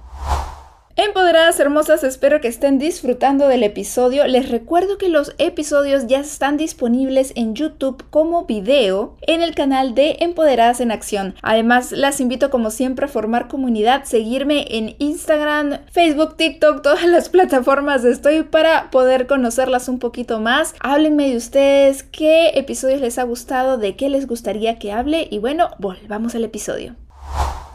Empoderadas 1.00 1.60
hermosas, 1.60 2.02
espero 2.02 2.40
que 2.40 2.48
estén 2.48 2.80
disfrutando 2.80 3.46
del 3.46 3.62
episodio. 3.62 4.26
Les 4.26 4.48
recuerdo 4.48 4.98
que 4.98 5.08
los 5.08 5.32
episodios 5.38 6.08
ya 6.08 6.18
están 6.18 6.56
disponibles 6.56 7.32
en 7.36 7.54
YouTube 7.54 8.02
como 8.10 8.46
video 8.46 9.14
en 9.20 9.40
el 9.40 9.54
canal 9.54 9.94
de 9.94 10.16
Empoderadas 10.18 10.80
en 10.80 10.90
Acción. 10.90 11.36
Además, 11.40 11.92
las 11.92 12.20
invito 12.20 12.50
como 12.50 12.72
siempre 12.72 13.04
a 13.04 13.08
formar 13.08 13.46
comunidad, 13.46 14.06
seguirme 14.06 14.66
en 14.76 14.96
Instagram, 14.98 15.78
Facebook, 15.88 16.36
TikTok, 16.36 16.82
todas 16.82 17.06
las 17.06 17.28
plataformas 17.28 18.04
estoy 18.04 18.42
para 18.42 18.90
poder 18.90 19.28
conocerlas 19.28 19.88
un 19.88 20.00
poquito 20.00 20.40
más. 20.40 20.74
Háblenme 20.80 21.30
de 21.30 21.36
ustedes, 21.36 22.02
qué 22.02 22.48
episodios 22.56 23.00
les 23.00 23.20
ha 23.20 23.22
gustado, 23.22 23.78
de 23.78 23.94
qué 23.94 24.08
les 24.08 24.26
gustaría 24.26 24.80
que 24.80 24.90
hable 24.90 25.28
y 25.30 25.38
bueno, 25.38 25.70
volvamos 25.78 26.34
al 26.34 26.42
episodio. 26.42 26.96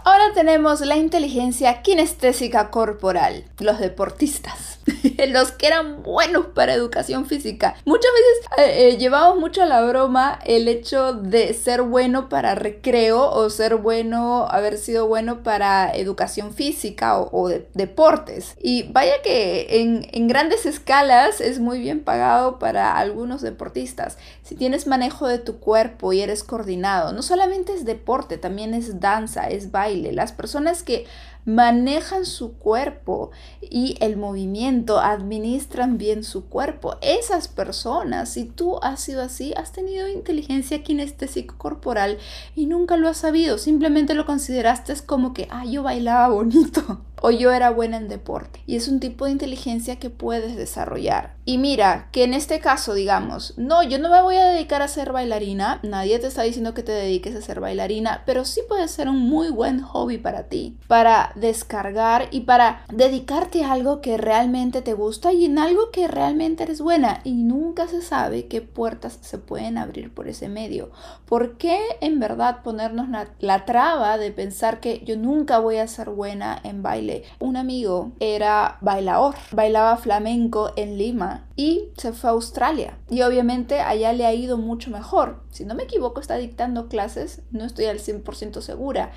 Ahora 0.06 0.34
tenemos 0.34 0.82
la 0.82 0.98
inteligencia 0.98 1.82
kinestésica 1.82 2.72
corporal, 2.72 3.46
los 3.60 3.80
deportistas, 3.80 4.80
los 5.28 5.52
que 5.52 5.68
eran 5.68 6.04
buenos 6.04 6.48
para 6.48 6.74
educación 6.74 7.25
física. 7.25 7.75
Muchas 7.86 8.12
veces 8.13 8.58
eh, 8.58 8.88
eh, 8.90 8.98
llevamos 8.98 9.40
mucho 9.40 9.63
a 9.63 9.66
la 9.66 9.82
broma 9.84 10.40
el 10.46 10.68
hecho 10.68 11.13
de 11.13 11.54
ser 11.54 11.82
bueno 11.82 12.30
para 12.30 12.56
recreo 12.56 13.30
o 13.30 13.50
ser 13.50 13.75
bueno, 13.78 14.48
haber 14.50 14.78
sido 14.78 15.08
bueno 15.08 15.44
para 15.44 15.92
educación 15.94 16.54
física 16.54 17.20
o, 17.20 17.50
deportes. 17.74 18.56
Y 18.62 18.84
vaya 18.92 19.22
que 19.24 19.82
en, 19.82 20.08
en 20.12 20.28
grandes 20.28 20.66
escalas 20.66 21.42
es 21.42 21.60
muy 21.60 21.80
bien 21.80 22.04
pagado 22.04 22.60
para 22.60 22.98
algunos 22.98 23.42
deportistas. 23.42 24.18
Si 24.44 24.56
tienes 24.56 24.88
manejo 24.88 25.28
de 25.28 25.40
tu 25.40 25.60
cuerpo 25.60 26.13
y 26.13 26.22
eres 26.22 26.44
coordinado, 26.44 27.13
no 27.13 27.22
solamente 27.22 27.74
es 27.74 27.86
deporte, 27.86 28.38
también 28.38 28.74
es 28.74 29.00
danza, 29.00 29.48
es 29.50 29.72
baile 29.72 30.12
las 30.12 30.32
personas 30.32 30.84
que 30.84 31.06
manejan 31.46 32.26
su 32.26 32.54
cuerpo 32.54 33.32
y 33.62 33.98
el 34.00 34.18
movimiento, 34.18 35.00
administran 35.00 35.98
bien 35.98 36.24
su 36.24 36.46
cuerpo. 36.46 36.98
Esas 37.02 37.48
personas, 37.48 38.30
si 38.30 38.46
tú 38.46 38.80
has 38.82 39.02
sido 39.02 39.22
así, 39.22 39.54
has 39.56 39.72
tenido 39.72 40.08
inteligencia 40.08 40.84
kinestésico 40.84 41.58
corporal 41.58 42.18
y 42.56 42.66
nunca 42.66 42.98
lo 42.98 43.10
has 43.10 43.18
sabido, 43.18 43.58
simplemente 43.58 44.14
lo 44.14 44.26
consideraste 44.26 44.94
como 45.06 45.34
que, 45.34 45.48
ah, 45.50 45.66
yo 45.66 45.84
bailaba 45.84 46.30
bonito 46.30 47.02
o 47.25 47.32
yo 47.32 47.53
era 47.53 47.70
buena 47.70 47.96
en 47.96 48.10
deporte. 48.10 48.60
Y 48.65 48.75
es 48.75 48.89
un 48.89 49.00
tipo 49.00 49.24
de 49.24 49.32
inteligencia 49.32 49.98
que 49.98 50.10
puedes 50.10 50.58
desarrollar. 50.58 51.36
Y 51.46 51.58
mira, 51.58 52.10
que 52.12 52.25
en 52.25 52.34
este 52.34 52.60
caso, 52.60 52.94
digamos, 52.94 53.58
no, 53.58 53.82
yo 53.82 53.98
no 53.98 54.10
me 54.10 54.22
voy 54.22 54.36
a 54.36 54.46
dedicar 54.46 54.82
a 54.82 54.89
ser 54.89 55.13
bailarina, 55.13 55.80
nadie 55.84 56.20
te 56.20 56.27
está 56.27 56.44
diciendo 56.44 56.74
que 56.74 56.84
te 56.84 56.92
dediques 56.92 57.34
a 57.36 57.42
ser 57.42 57.62
bailarina, 57.62 58.24
pero 58.25 58.44
sí 58.44 58.62
puede 58.68 58.89
ser 58.89 59.08
un 59.08 59.20
muy 59.20 59.50
buen 59.51 59.80
hobby 59.82 60.18
para 60.18 60.50
ti, 60.50 60.77
para 60.88 61.32
descargar 61.36 62.27
y 62.30 62.42
para 62.42 62.84
dedicarte 62.92 63.63
a 63.63 63.72
algo 63.72 64.01
que 64.01 64.18
realmente 64.18 64.82
te 64.82 64.94
gusta 64.94 65.32
y 65.32 65.46
en 65.46 65.60
algo 65.60 65.92
que 65.92 66.10
realmente 66.10 66.63
eres 66.63 66.82
buena. 66.82 67.22
Y 67.24 67.36
nunca 67.36 67.88
se 67.88 68.01
sabe 68.01 68.48
qué 68.48 68.60
puertas 68.62 69.18
se 69.22 69.38
pueden 69.38 69.77
abrir 69.77 70.13
por 70.13 70.27
ese 70.27 70.50
medio. 70.50 70.92
¿Por 71.25 71.58
qué 71.58 71.80
en 72.01 72.20
verdad 72.20 72.63
ponernos 72.63 73.08
la, 73.08 73.30
la 73.39 73.63
traba 73.63 74.18
de 74.18 74.32
pensar 74.32 74.82
que 74.82 75.01
yo 75.06 75.15
nunca 75.15 75.60
voy 75.60 75.77
a 75.77 75.88
ser 75.88 76.10
buena 76.10 76.60
en 76.65 76.84
baile? 76.84 77.12
Un 77.39 77.58
amigo 77.58 78.12
era 78.20 78.77
bailador, 78.82 79.36
bailaba 79.51 79.98
flamenco 79.98 80.72
en 80.75 80.98
Lima 80.98 81.46
y 81.55 81.89
se 81.98 82.13
fue 82.13 82.29
a 82.29 82.34
Australia. 82.34 82.98
Y 83.10 83.22
obviamente 83.22 83.79
allá 83.79 84.13
le 84.13 84.25
ha 84.25 84.34
ido 84.34 84.58
mucho 84.58 84.89
mejor. 84.89 85.43
Si 85.51 85.65
no 85.65 85.75
me 85.75 85.84
equivoco, 85.84 86.20
está 86.20 86.38
dictando 86.38 86.88
clases, 86.88 87.41
no 87.51 87.65
estoy 87.65 87.86
al 87.86 88.00
100% 88.00 88.62
segura 88.62 89.12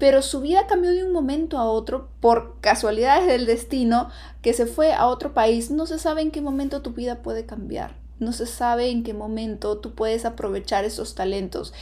pero 0.00 0.22
su 0.22 0.40
vida 0.40 0.66
cambió 0.66 0.92
de 0.92 1.04
un 1.04 1.12
momento 1.12 1.58
a 1.58 1.70
otro 1.70 2.08
por 2.20 2.56
casualidades 2.62 3.26
del 3.26 3.44
destino 3.44 4.08
que 4.40 4.54
se 4.54 4.64
fue 4.64 4.94
a 4.94 5.06
otro 5.06 5.34
país. 5.34 5.70
No 5.70 5.84
se 5.84 5.98
sabe 5.98 6.22
en 6.22 6.30
qué 6.30 6.40
momento 6.40 6.80
tu 6.80 6.92
vida 6.92 7.20
puede 7.20 7.44
cambiar. 7.44 7.96
No 8.18 8.32
se 8.32 8.46
sabe 8.46 8.88
en 8.88 9.02
qué 9.02 9.12
momento 9.12 9.76
tú 9.76 9.94
puedes 9.94 10.24
aprovechar 10.24 10.86
esos 10.86 11.14
talentos. 11.14 11.74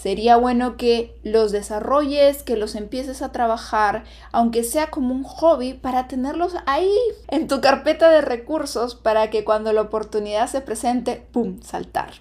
Sería 0.00 0.38
bueno 0.38 0.78
que 0.78 1.14
los 1.24 1.52
desarrolles, 1.52 2.42
que 2.42 2.56
los 2.56 2.74
empieces 2.74 3.20
a 3.20 3.32
trabajar, 3.32 4.04
aunque 4.32 4.64
sea 4.64 4.88
como 4.88 5.12
un 5.12 5.24
hobby, 5.24 5.74
para 5.74 6.08
tenerlos 6.08 6.54
ahí 6.64 6.90
en 7.28 7.48
tu 7.48 7.60
carpeta 7.60 8.08
de 8.08 8.22
recursos 8.22 8.94
para 8.94 9.28
que 9.28 9.44
cuando 9.44 9.74
la 9.74 9.82
oportunidad 9.82 10.46
se 10.46 10.62
presente, 10.62 11.26
¡pum!, 11.32 11.60
saltar. 11.60 12.14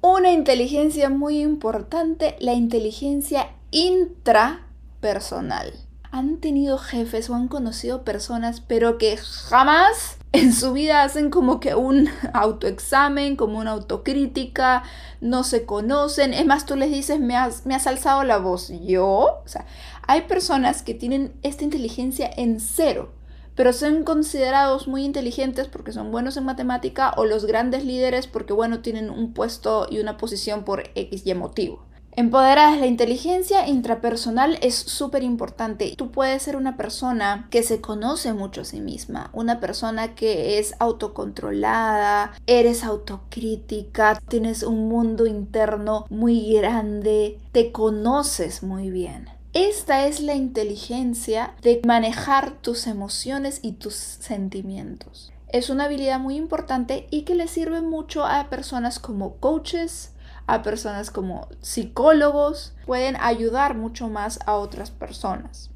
Una 0.00 0.32
inteligencia 0.32 1.10
muy 1.10 1.42
importante, 1.42 2.34
la 2.40 2.54
inteligencia 2.54 3.50
intrapersonal. 3.72 5.74
Han 6.14 6.36
tenido 6.40 6.76
jefes 6.76 7.30
o 7.30 7.34
han 7.34 7.48
conocido 7.48 8.04
personas, 8.04 8.60
pero 8.60 8.98
que 8.98 9.16
jamás 9.16 10.18
en 10.32 10.52
su 10.52 10.74
vida 10.74 11.04
hacen 11.04 11.30
como 11.30 11.58
que 11.58 11.74
un 11.74 12.10
autoexamen, 12.34 13.34
como 13.34 13.58
una 13.58 13.70
autocrítica, 13.70 14.82
no 15.22 15.42
se 15.42 15.64
conocen. 15.64 16.34
Es 16.34 16.44
más, 16.44 16.66
tú 16.66 16.76
les 16.76 16.90
dices, 16.90 17.18
me 17.18 17.34
has, 17.34 17.64
me 17.64 17.74
alzado 17.74 18.24
la 18.24 18.36
voz. 18.36 18.70
¿Yo? 18.82 19.40
O 19.42 19.48
sea, 19.48 19.64
hay 20.06 20.22
personas 20.22 20.82
que 20.82 20.92
tienen 20.92 21.32
esta 21.42 21.64
inteligencia 21.64 22.30
en 22.36 22.60
cero, 22.60 23.10
pero 23.54 23.72
son 23.72 24.04
considerados 24.04 24.88
muy 24.88 25.06
inteligentes 25.06 25.66
porque 25.66 25.92
son 25.92 26.12
buenos 26.12 26.36
en 26.36 26.44
matemática 26.44 27.14
o 27.16 27.24
los 27.24 27.46
grandes 27.46 27.86
líderes 27.86 28.26
porque, 28.26 28.52
bueno, 28.52 28.80
tienen 28.80 29.08
un 29.08 29.32
puesto 29.32 29.86
y 29.90 29.98
una 29.98 30.18
posición 30.18 30.64
por 30.64 30.90
X 30.94 31.22
y 31.26 31.32
motivo. 31.32 31.86
Empoderadas, 32.14 32.78
la 32.78 32.86
inteligencia 32.86 33.66
intrapersonal 33.66 34.58
es 34.60 34.74
súper 34.74 35.22
importante. 35.22 35.94
Tú 35.96 36.10
puedes 36.10 36.42
ser 36.42 36.56
una 36.56 36.76
persona 36.76 37.48
que 37.50 37.62
se 37.62 37.80
conoce 37.80 38.34
mucho 38.34 38.60
a 38.60 38.64
sí 38.66 38.82
misma, 38.82 39.30
una 39.32 39.60
persona 39.60 40.14
que 40.14 40.58
es 40.58 40.74
autocontrolada, 40.78 42.32
eres 42.46 42.84
autocrítica, 42.84 44.20
tienes 44.28 44.62
un 44.62 44.90
mundo 44.90 45.24
interno 45.24 46.04
muy 46.10 46.52
grande, 46.52 47.38
te 47.50 47.72
conoces 47.72 48.62
muy 48.62 48.90
bien. 48.90 49.30
Esta 49.54 50.06
es 50.06 50.20
la 50.20 50.34
inteligencia 50.34 51.54
de 51.62 51.80
manejar 51.86 52.60
tus 52.60 52.86
emociones 52.86 53.60
y 53.62 53.72
tus 53.72 53.94
sentimientos. 53.94 55.32
Es 55.48 55.68
una 55.68 55.84
habilidad 55.84 56.18
muy 56.18 56.36
importante 56.36 57.06
y 57.10 57.22
que 57.22 57.34
le 57.34 57.46
sirve 57.46 57.82
mucho 57.82 58.24
a 58.24 58.48
personas 58.48 58.98
como 58.98 59.36
coaches, 59.36 60.11
a 60.46 60.62
personas 60.62 61.10
como 61.10 61.48
psicólogos, 61.60 62.74
pueden 62.86 63.16
ayudar 63.20 63.74
mucho 63.74 64.08
más 64.08 64.40
a 64.46 64.54
otras 64.54 64.90
personas. 64.90 65.70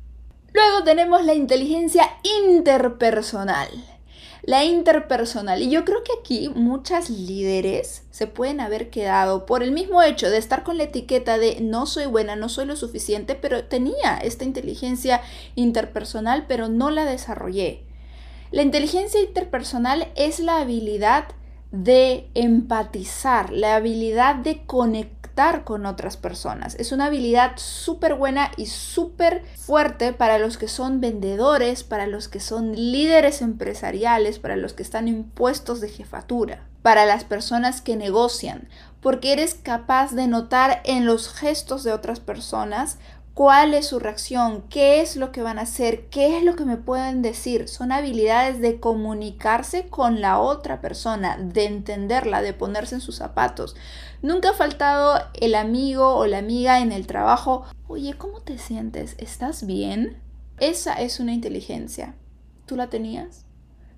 Luego 0.53 0.85
tenemos 0.85 1.25
la 1.25 1.35
inteligencia 1.35 2.09
interpersonal. 2.45 3.69
La 4.43 4.65
interpersonal. 4.65 5.61
Y 5.61 5.71
yo 5.71 5.85
creo 5.85 6.03
que 6.03 6.13
aquí 6.19 6.49
muchas 6.49 7.11
líderes 7.11 8.05
se 8.11 8.27
pueden 8.27 8.61
haber 8.61 8.89
quedado 8.91 9.45
por 9.45 9.63
el 9.63 9.73
mismo 9.73 10.03
hecho 10.03 10.31
de 10.31 10.39
estar 10.39 10.63
con 10.63 10.79
la 10.79 10.85
etiqueta 10.85 11.37
de 11.37 11.61
no 11.61 11.85
soy 11.85 12.07
buena, 12.07 12.37
no 12.37 12.49
soy 12.49 12.65
lo 12.65 12.77
suficiente, 12.77 13.35
pero 13.35 13.65
tenía 13.65 14.19
esta 14.23 14.45
inteligencia 14.45 15.21
interpersonal, 15.57 16.47
pero 16.47 16.69
no 16.69 16.91
la 16.91 17.05
desarrollé. 17.05 17.85
La 18.51 18.63
inteligencia 18.63 19.21
interpersonal 19.21 20.13
es 20.15 20.39
la 20.39 20.61
habilidad 20.61 21.27
de 21.77 22.29
empatizar, 22.35 23.53
la 23.53 23.77
habilidad 23.77 24.37
de 24.37 24.65
conectar 24.65 25.65
con 25.65 25.85
otras 25.85 26.17
personas. 26.17 26.75
Es 26.77 26.93
una 26.93 27.07
habilidad 27.07 27.53
súper 27.57 28.15
buena 28.15 28.51
y 28.57 28.67
súper 28.67 29.45
fuerte 29.57 30.15
para 30.15 30.39
los 30.39 30.57
que 30.57 30.67
son 30.67 31.01
vendedores, 31.01 31.85
para 31.85 32.07
los 32.07 32.29
que 32.29 32.41
son 32.41 32.75
líderes 32.75 33.43
empresariales, 33.43 34.39
para 34.39 34.57
los 34.57 34.73
que 34.73 34.83
están 34.83 35.09
en 35.09 35.25
puestos 35.25 35.83
de 35.83 35.91
jefatura, 35.91 36.63
para 36.81 37.05
las 37.05 37.25
personas 37.25 37.83
que 37.83 37.97
negocian, 37.97 38.69
porque 39.03 39.35
eres 39.35 39.55
capaz 39.55 40.13
de 40.13 40.27
notar 40.27 40.81
en 40.85 41.05
los 41.05 41.29
gestos 41.29 41.85
de 41.85 41.93
otras 41.93 42.19
personas 42.19 42.99
cuál 43.37 43.75
es 43.75 43.89
su 43.89 43.99
reacción, 43.99 44.63
qué 44.71 45.03
es 45.03 45.15
lo 45.15 45.31
que 45.31 45.43
van 45.43 45.59
a 45.59 45.63
hacer, 45.63 46.07
qué 46.09 46.39
es 46.39 46.43
lo 46.43 46.57
que 46.57 46.65
me 46.65 46.79
pueden 46.79 47.21
decir. 47.21 47.69
Son 47.69 47.93
habilidades 47.93 48.63
de 48.63 48.81
comunicarse 48.81 49.89
con 49.89 50.23
la 50.23 50.39
otra 50.39 50.81
persona, 50.81 51.37
de 51.37 51.67
entenderla, 51.67 52.41
de 52.41 52.55
ponerse 52.55 52.95
en 52.95 53.03
sus 53.03 53.17
zapatos. 53.17 53.77
Nunca 54.23 54.51
ha 54.51 54.55
faltado 54.55 55.21
el 55.35 55.55
amigo 55.55 56.17
o 56.17 56.25
la 56.25 56.39
amiga 56.39 56.81
en 56.81 56.93
el 56.93 57.07
trabajo. 57.07 57.67
Oye, 57.89 58.15
¿cómo 58.15 58.41
te 58.41 58.57
sientes? 58.57 59.17
¿Estás 59.19 59.67
bien? 59.67 60.17
Esa 60.59 60.95
es 60.95 61.21
una 61.21 61.35
inteligencia. 61.35 62.15
¿Tú 62.65 62.75
la 62.75 62.87
tenías? 62.87 63.46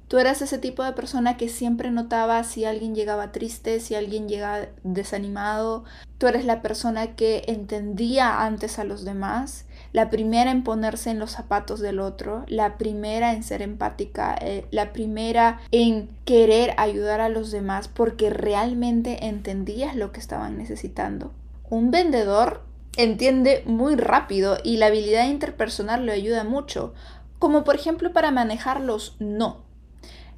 Tú 0.09 0.19
eras 0.19 0.41
ese 0.41 0.57
tipo 0.57 0.83
de 0.83 0.93
persona 0.93 1.37
que 1.37 1.51
siempre 1.51 1.91
notaba 1.91 2.43
si 2.43 2.65
alguien 2.65 2.95
llegaba 2.95 3.31
triste, 3.31 3.79
si 3.79 3.95
alguien 3.95 4.27
llegaba 4.27 4.69
desanimado. 4.83 5.85
Tú 6.17 6.27
eres 6.27 6.47
la 6.47 6.63
persona 6.63 7.15
que 7.15 7.45
entendía 7.47 8.43
antes 8.43 8.79
a 8.79 8.85
los 8.85 9.05
demás, 9.05 9.67
la 9.93 10.09
primera 10.09 10.51
en 10.51 10.65
ponerse 10.65 11.11
en 11.11 11.19
los 11.19 11.33
zapatos 11.33 11.81
del 11.81 12.01
otro, 12.01 12.45
la 12.49 12.79
primera 12.79 13.35
en 13.35 13.43
ser 13.43 13.61
empática, 13.61 14.35
eh, 14.41 14.65
la 14.71 14.95
primera 14.95 15.61
en 15.73 16.09
querer 16.25 16.73
ayudar 16.79 17.21
a 17.21 17.29
los 17.29 17.51
demás 17.51 17.89
porque 17.89 18.31
realmente 18.31 19.27
entendías 19.27 19.95
lo 19.95 20.11
que 20.11 20.21
estaban 20.21 20.57
necesitando. 20.57 21.33
Un 21.69 21.91
vendedor 21.91 22.63
entiende 22.97 23.63
muy 23.67 23.95
rápido 23.97 24.57
y 24.65 24.79
la 24.79 24.87
habilidad 24.87 25.29
interpersonal 25.29 26.07
le 26.07 26.13
ayuda 26.13 26.45
mucho, 26.45 26.95
como 27.39 27.63
por 27.63 27.75
ejemplo 27.75 28.15
para 28.15 28.31
manejar 28.31 28.81
los 28.81 29.15
no. 29.21 29.68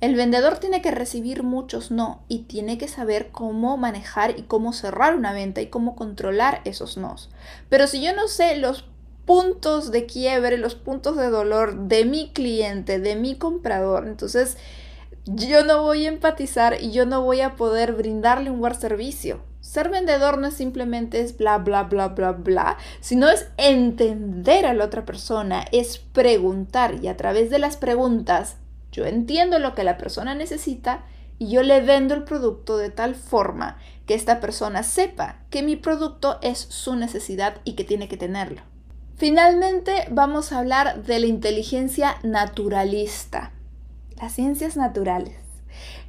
El 0.00 0.14
vendedor 0.14 0.57
tiene 0.59 0.80
que 0.80 0.90
recibir 0.90 1.42
muchos 1.42 1.90
no 1.90 2.23
y 2.26 2.40
tiene 2.45 2.78
que 2.78 2.88
saber 2.88 3.28
cómo 3.30 3.76
manejar 3.76 4.38
y 4.38 4.42
cómo 4.45 4.73
cerrar 4.73 5.14
una 5.14 5.35
venta 5.35 5.61
y 5.61 5.66
cómo 5.66 5.95
controlar 5.95 6.62
esos 6.64 6.97
nos. 6.97 7.28
Pero 7.69 7.87
si 7.87 8.02
yo 8.02 8.14
no 8.16 8.26
sé 8.26 8.57
los 8.57 8.87
puntos 9.26 9.90
de 9.90 10.07
quiebre, 10.07 10.57
los 10.57 10.75
puntos 10.75 11.19
de 11.19 11.28
dolor 11.28 11.87
de 11.87 12.07
mi 12.07 12.30
cliente, 12.33 12.99
de 12.99 13.14
mi 13.14 13.37
comprador, 13.37 14.07
entonces 14.07 14.57
yo 15.26 15.64
no 15.64 15.83
voy 15.83 16.07
a 16.07 16.09
empatizar 16.09 16.80
y 16.80 16.92
yo 16.92 17.04
no 17.04 17.23
voy 17.23 17.42
a 17.42 17.57
poder 17.57 17.92
brindarle 17.92 18.50
un 18.50 18.61
buen 18.61 18.75
servicio. 18.75 19.42
Ser 19.61 19.91
vendedor 19.91 20.39
no 20.39 20.47
es 20.47 20.54
simplemente 20.54 21.21
es 21.21 21.36
bla, 21.36 21.58
bla, 21.58 21.82
bla, 21.82 22.08
bla, 22.08 22.32
bla, 22.32 22.78
sino 23.00 23.28
es 23.28 23.49
entender 23.58 24.65
a 24.65 24.73
la 24.73 24.86
otra 24.86 25.04
persona, 25.04 25.67
es 25.73 25.99
preguntar 25.99 26.95
y 27.02 27.08
a 27.08 27.19
través 27.19 27.50
de 27.50 27.58
las 27.58 27.76
preguntas 27.76 28.56
yo 28.92 29.04
entiendo 29.04 29.58
lo 29.58 29.74
que 29.74 29.84
la 29.84 29.96
persona 29.96 30.34
necesita 30.34 31.04
y 31.38 31.48
yo 31.50 31.62
le 31.62 31.80
vendo 31.80 32.14
el 32.14 32.24
producto 32.24 32.76
de 32.76 32.90
tal 32.90 33.14
forma 33.14 33.78
que 34.06 34.14
esta 34.14 34.40
persona 34.40 34.82
sepa 34.82 35.38
que 35.50 35.62
mi 35.62 35.76
producto 35.76 36.38
es 36.42 36.58
su 36.58 36.96
necesidad 36.96 37.56
y 37.64 37.74
que 37.74 37.84
tiene 37.84 38.08
que 38.08 38.16
tenerlo. 38.16 38.62
Finalmente 39.16 40.06
vamos 40.10 40.52
a 40.52 40.58
hablar 40.58 41.02
de 41.02 41.18
la 41.18 41.26
inteligencia 41.26 42.16
naturalista, 42.22 43.52
las 44.20 44.32
ciencias 44.32 44.76
naturales. 44.76 45.36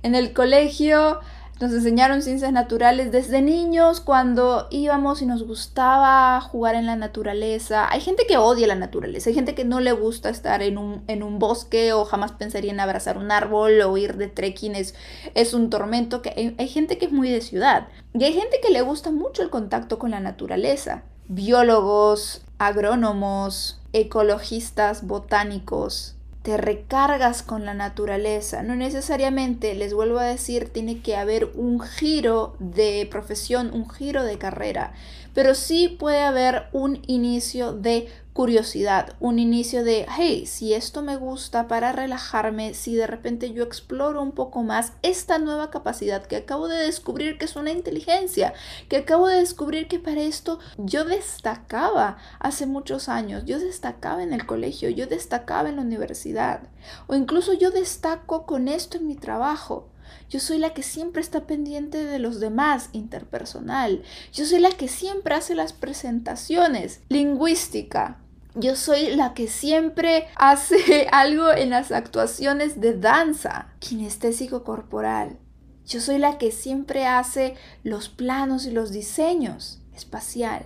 En 0.04 0.16
el 0.16 0.34
colegio 0.34 1.20
nos 1.62 1.72
enseñaron 1.74 2.24
ciencias 2.24 2.52
naturales 2.52 3.12
desde 3.12 3.44
niños 3.44 4.02
cuando 4.02 4.68
íbamos 4.72 5.22
y 5.22 5.28
nos 5.28 5.44
gustaba 5.44 6.42
jugar 6.42 6.74
en 6.74 6.88
la 6.88 6.96
naturaleza. 6.96 7.88
Hay 7.88 8.02
gente 8.02 8.26
que 8.28 8.38
odia 8.38 8.66
la 8.66 8.76
naturaleza, 8.76 9.30
hay 9.30 9.36
gente 9.36 9.54
que 9.54 9.64
no 9.64 9.80
le 9.80 9.92
gusta 9.92 10.30
estar 10.30 10.64
en 10.64 10.80
un, 10.80 11.04
en 11.08 11.22
un 11.22 11.38
bosque 11.38 11.94
o 11.94 12.04
jamás 12.04 12.32
pensaría 12.32 12.72
en 12.72 12.80
abrazar 12.80 13.20
un 13.20 13.32
árbol 13.32 13.80
o 13.82 13.96
ir 13.96 14.18
de 14.18 14.28
trekking, 14.28 14.76
es, 14.76 14.96
es 15.36 15.54
un 15.54 15.70
tormento. 15.70 16.24
Que 16.24 16.34
hay, 16.36 16.56
hay 16.58 16.68
gente 16.68 16.98
que 16.98 17.06
es 17.06 17.12
muy 17.12 17.30
de 17.30 17.42
ciudad 17.42 17.88
y 18.16 18.24
hay 18.24 18.34
gente 18.34 18.60
que 18.60 18.72
le 18.72 18.82
gusta 18.82 19.12
mucho 19.12 19.44
el 19.44 19.52
contacto 19.52 20.00
con 20.00 20.10
la 20.10 20.20
naturaleza. 20.20 21.04
Biólogos, 21.28 22.42
agrónomos, 22.58 23.80
ecologistas, 23.94 25.06
botánicos, 25.06 26.16
te 26.44 26.58
recargas 26.58 27.44
con 27.44 27.66
la 27.66 27.74
naturaleza. 27.74 28.64
No 28.64 28.76
necesariamente, 28.76 29.76
les 29.76 29.94
vuelvo 29.94 30.20
a 30.20 30.26
decir, 30.26 30.70
tiene 30.70 31.02
que 31.02 31.16
haber 31.16 31.52
un 31.56 31.80
giro 31.80 32.56
de 32.60 33.08
profesión, 33.10 33.72
un 33.74 33.90
giro 33.90 34.24
de 34.24 34.38
carrera, 34.38 34.94
pero 35.34 35.56
sí 35.56 35.96
puede 36.00 36.22
haber 36.22 36.64
un 36.72 37.02
inicio 37.08 37.74
de 37.74 38.10
curiosidad, 38.34 39.16
un 39.20 39.40
inicio 39.40 39.84
de, 39.84 40.06
hey, 40.18 40.46
si 40.46 40.74
esto 40.74 41.02
me 41.02 41.18
gusta 41.18 41.68
para 41.68 41.92
relajarme, 41.92 42.74
si 42.74 42.96
de 42.96 43.06
repente 43.06 43.52
yo 43.52 43.64
exploro 43.64 44.22
un 44.22 44.32
poco 44.32 44.64
más 44.64 44.94
esta 45.02 45.38
nueva 45.38 45.70
capacidad 45.70 46.26
que 46.26 46.38
acabo 46.38 46.68
de 46.70 46.78
descubrir 46.78 47.38
que 47.38 47.46
es 47.46 47.56
una 47.56 47.72
inteligencia, 47.72 48.54
que 48.88 48.98
acabo 48.98 49.28
de 49.28 49.40
descubrir 49.40 49.88
que 49.88 50.00
para 50.00 50.22
esto 50.22 50.60
yo 50.78 51.04
destacaba 51.04 52.18
hace 52.40 52.66
muchos 52.66 53.10
años, 53.10 53.44
yo 53.46 53.60
destacaba 53.60 54.24
en 54.24 54.34
el 54.34 54.46
colegio, 54.46 54.90
yo 54.90 55.08
destacaba 55.08 55.68
en 55.68 55.76
la 55.76 55.82
universidad, 55.82 56.70
o 57.08 57.16
incluso 57.16 57.54
yo 57.54 57.70
destaco 57.70 58.46
con 58.46 58.70
esto 58.70 58.98
en 58.98 59.08
mi 59.08 59.16
trabajo. 59.16 59.91
Yo 60.30 60.40
soy 60.40 60.58
la 60.58 60.74
que 60.74 60.84
siempre 60.84 61.22
está 61.22 61.48
pendiente 61.48 62.04
de 62.06 62.20
los 62.20 62.40
demás, 62.40 62.90
interpersonal. 62.94 64.04
Yo 64.34 64.46
soy 64.46 64.60
la 64.60 64.72
que 64.72 64.88
siempre 64.88 65.36
hace 65.36 65.56
las 65.56 65.74
presentaciones, 65.74 67.02
lingüística. 67.10 68.20
Yo 68.56 68.76
soy 68.76 69.16
la 69.16 69.34
que 69.34 69.48
siempre 69.48 70.28
hace 70.36 71.08
algo 71.12 71.52
en 71.52 71.70
las 71.70 71.92
actuaciones 71.92 72.82
de 72.82 72.98
danza, 72.98 73.68
kinestésico 73.80 74.64
corporal. 74.64 75.38
Yo 75.86 76.00
soy 76.00 76.18
la 76.18 76.38
que 76.38 76.52
siempre 76.52 77.06
hace 77.06 77.56
los 77.84 78.10
planos 78.10 78.66
y 78.66 78.72
los 78.72 78.92
diseños 78.92 79.82
espacial. 79.94 80.66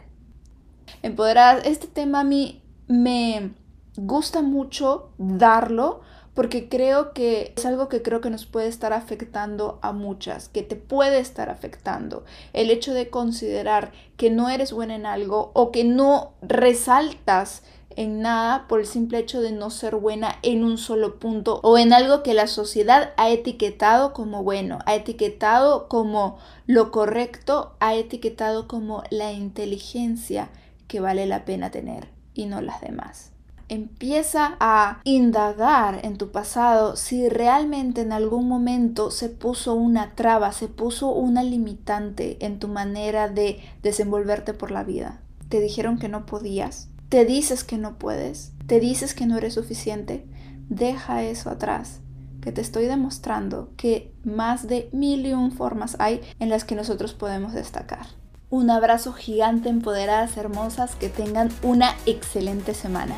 Empoderadas, 1.02 1.66
este 1.66 1.88
tema 1.88 2.22
a 2.22 2.24
mí 2.24 2.64
me 2.88 3.54
gusta 3.98 4.42
mucho 4.42 5.14
darlo 5.18 6.02
porque 6.36 6.70
creo 6.70 7.14
que 7.14 7.54
es 7.56 7.66
algo 7.66 7.90
que 7.90 8.04
creo 8.04 8.22
que 8.22 8.30
nos 8.30 8.46
puede 8.46 8.68
estar 8.68 8.94
afectando 8.94 9.80
a 9.82 9.94
muchas, 9.94 10.50
que 10.50 10.62
te 10.62 10.76
puede 10.76 11.20
estar 11.20 11.50
afectando. 11.50 12.26
El 12.54 12.70
hecho 12.70 12.94
de 12.94 13.10
considerar 13.10 13.94
que 14.18 14.30
no 14.30 14.50
eres 14.50 14.74
buena 14.74 14.96
en 14.96 15.06
algo 15.06 15.52
o 15.54 15.72
que 15.72 15.86
no 15.86 16.34
resaltas 16.42 17.64
en 17.96 18.22
nada 18.22 18.68
por 18.68 18.82
el 18.82 18.86
simple 18.86 19.20
hecho 19.20 19.42
de 19.42 19.54
no 19.54 19.70
ser 19.70 19.96
buena 19.96 20.36
en 20.44 20.66
un 20.66 20.78
solo 20.78 21.18
punto 21.18 21.62
o 21.64 21.78
en 21.78 21.94
algo 21.94 22.24
que 22.24 22.34
la 22.34 22.48
sociedad 22.48 23.14
ha 23.16 23.30
etiquetado 23.30 24.12
como 24.12 24.44
bueno, 24.44 24.80
ha 24.86 24.96
etiquetado 24.96 25.88
como 25.88 26.38
lo 26.68 26.92
correcto, 26.92 27.76
ha 27.80 27.96
etiquetado 27.96 28.68
como 28.68 29.04
la 29.10 29.32
inteligencia 29.32 30.50
que 30.90 31.00
vale 31.00 31.26
la 31.26 31.46
pena 31.46 31.72
tener 31.72 32.10
y 32.34 32.48
no 32.48 32.60
las 32.60 32.82
demás. 32.82 33.35
Empieza 33.68 34.58
a 34.60 35.02
indagar 35.04 36.06
en 36.06 36.18
tu 36.18 36.32
pasado 36.32 36.96
si 36.96 37.30
realmente 37.30 38.02
en 38.02 38.12
algún 38.12 38.48
momento 38.48 39.10
se 39.10 39.30
puso 39.30 39.74
una 39.74 40.14
traba, 40.14 40.52
se 40.52 40.68
puso 40.68 41.12
una 41.12 41.42
limitante 41.42 42.38
en 42.46 42.60
tu 42.60 42.68
manera 42.68 43.28
de 43.28 43.60
desenvolverte 43.82 44.54
por 44.54 44.70
la 44.70 44.84
vida. 44.84 45.22
Te 45.50 45.60
dijeron 45.60 45.98
que 45.98 46.10
no 46.10 46.26
podías, 46.28 46.90
te 47.10 47.26
dices 47.26 47.64
que 47.64 47.78
no 47.78 47.98
puedes, 47.98 48.52
te 48.68 48.80
dices 48.80 49.16
que 49.16 49.26
no 49.26 49.38
eres 49.38 49.56
suficiente. 49.56 50.26
Deja 50.70 51.24
eso 51.24 51.50
atrás 51.50 52.02
que 52.46 52.52
te 52.52 52.62
estoy 52.62 52.86
demostrando 52.86 53.72
que 53.76 54.14
más 54.24 54.68
de 54.68 54.88
mil 54.94 55.26
y 55.26 55.34
un 55.34 55.52
formas 55.52 55.98
hay 55.98 56.22
en 56.40 56.50
las 56.50 56.64
que 56.64 56.76
nosotros 56.76 57.16
podemos 57.16 57.54
destacar. 57.54 58.06
Un 58.52 58.70
abrazo 58.70 59.14
gigante, 59.14 59.70
empoderadas, 59.70 60.38
hermosas, 60.38 60.96
que 60.96 61.10
tengan 61.10 61.50
una 61.64 61.96
excelente 62.06 62.76
semana. 62.76 63.18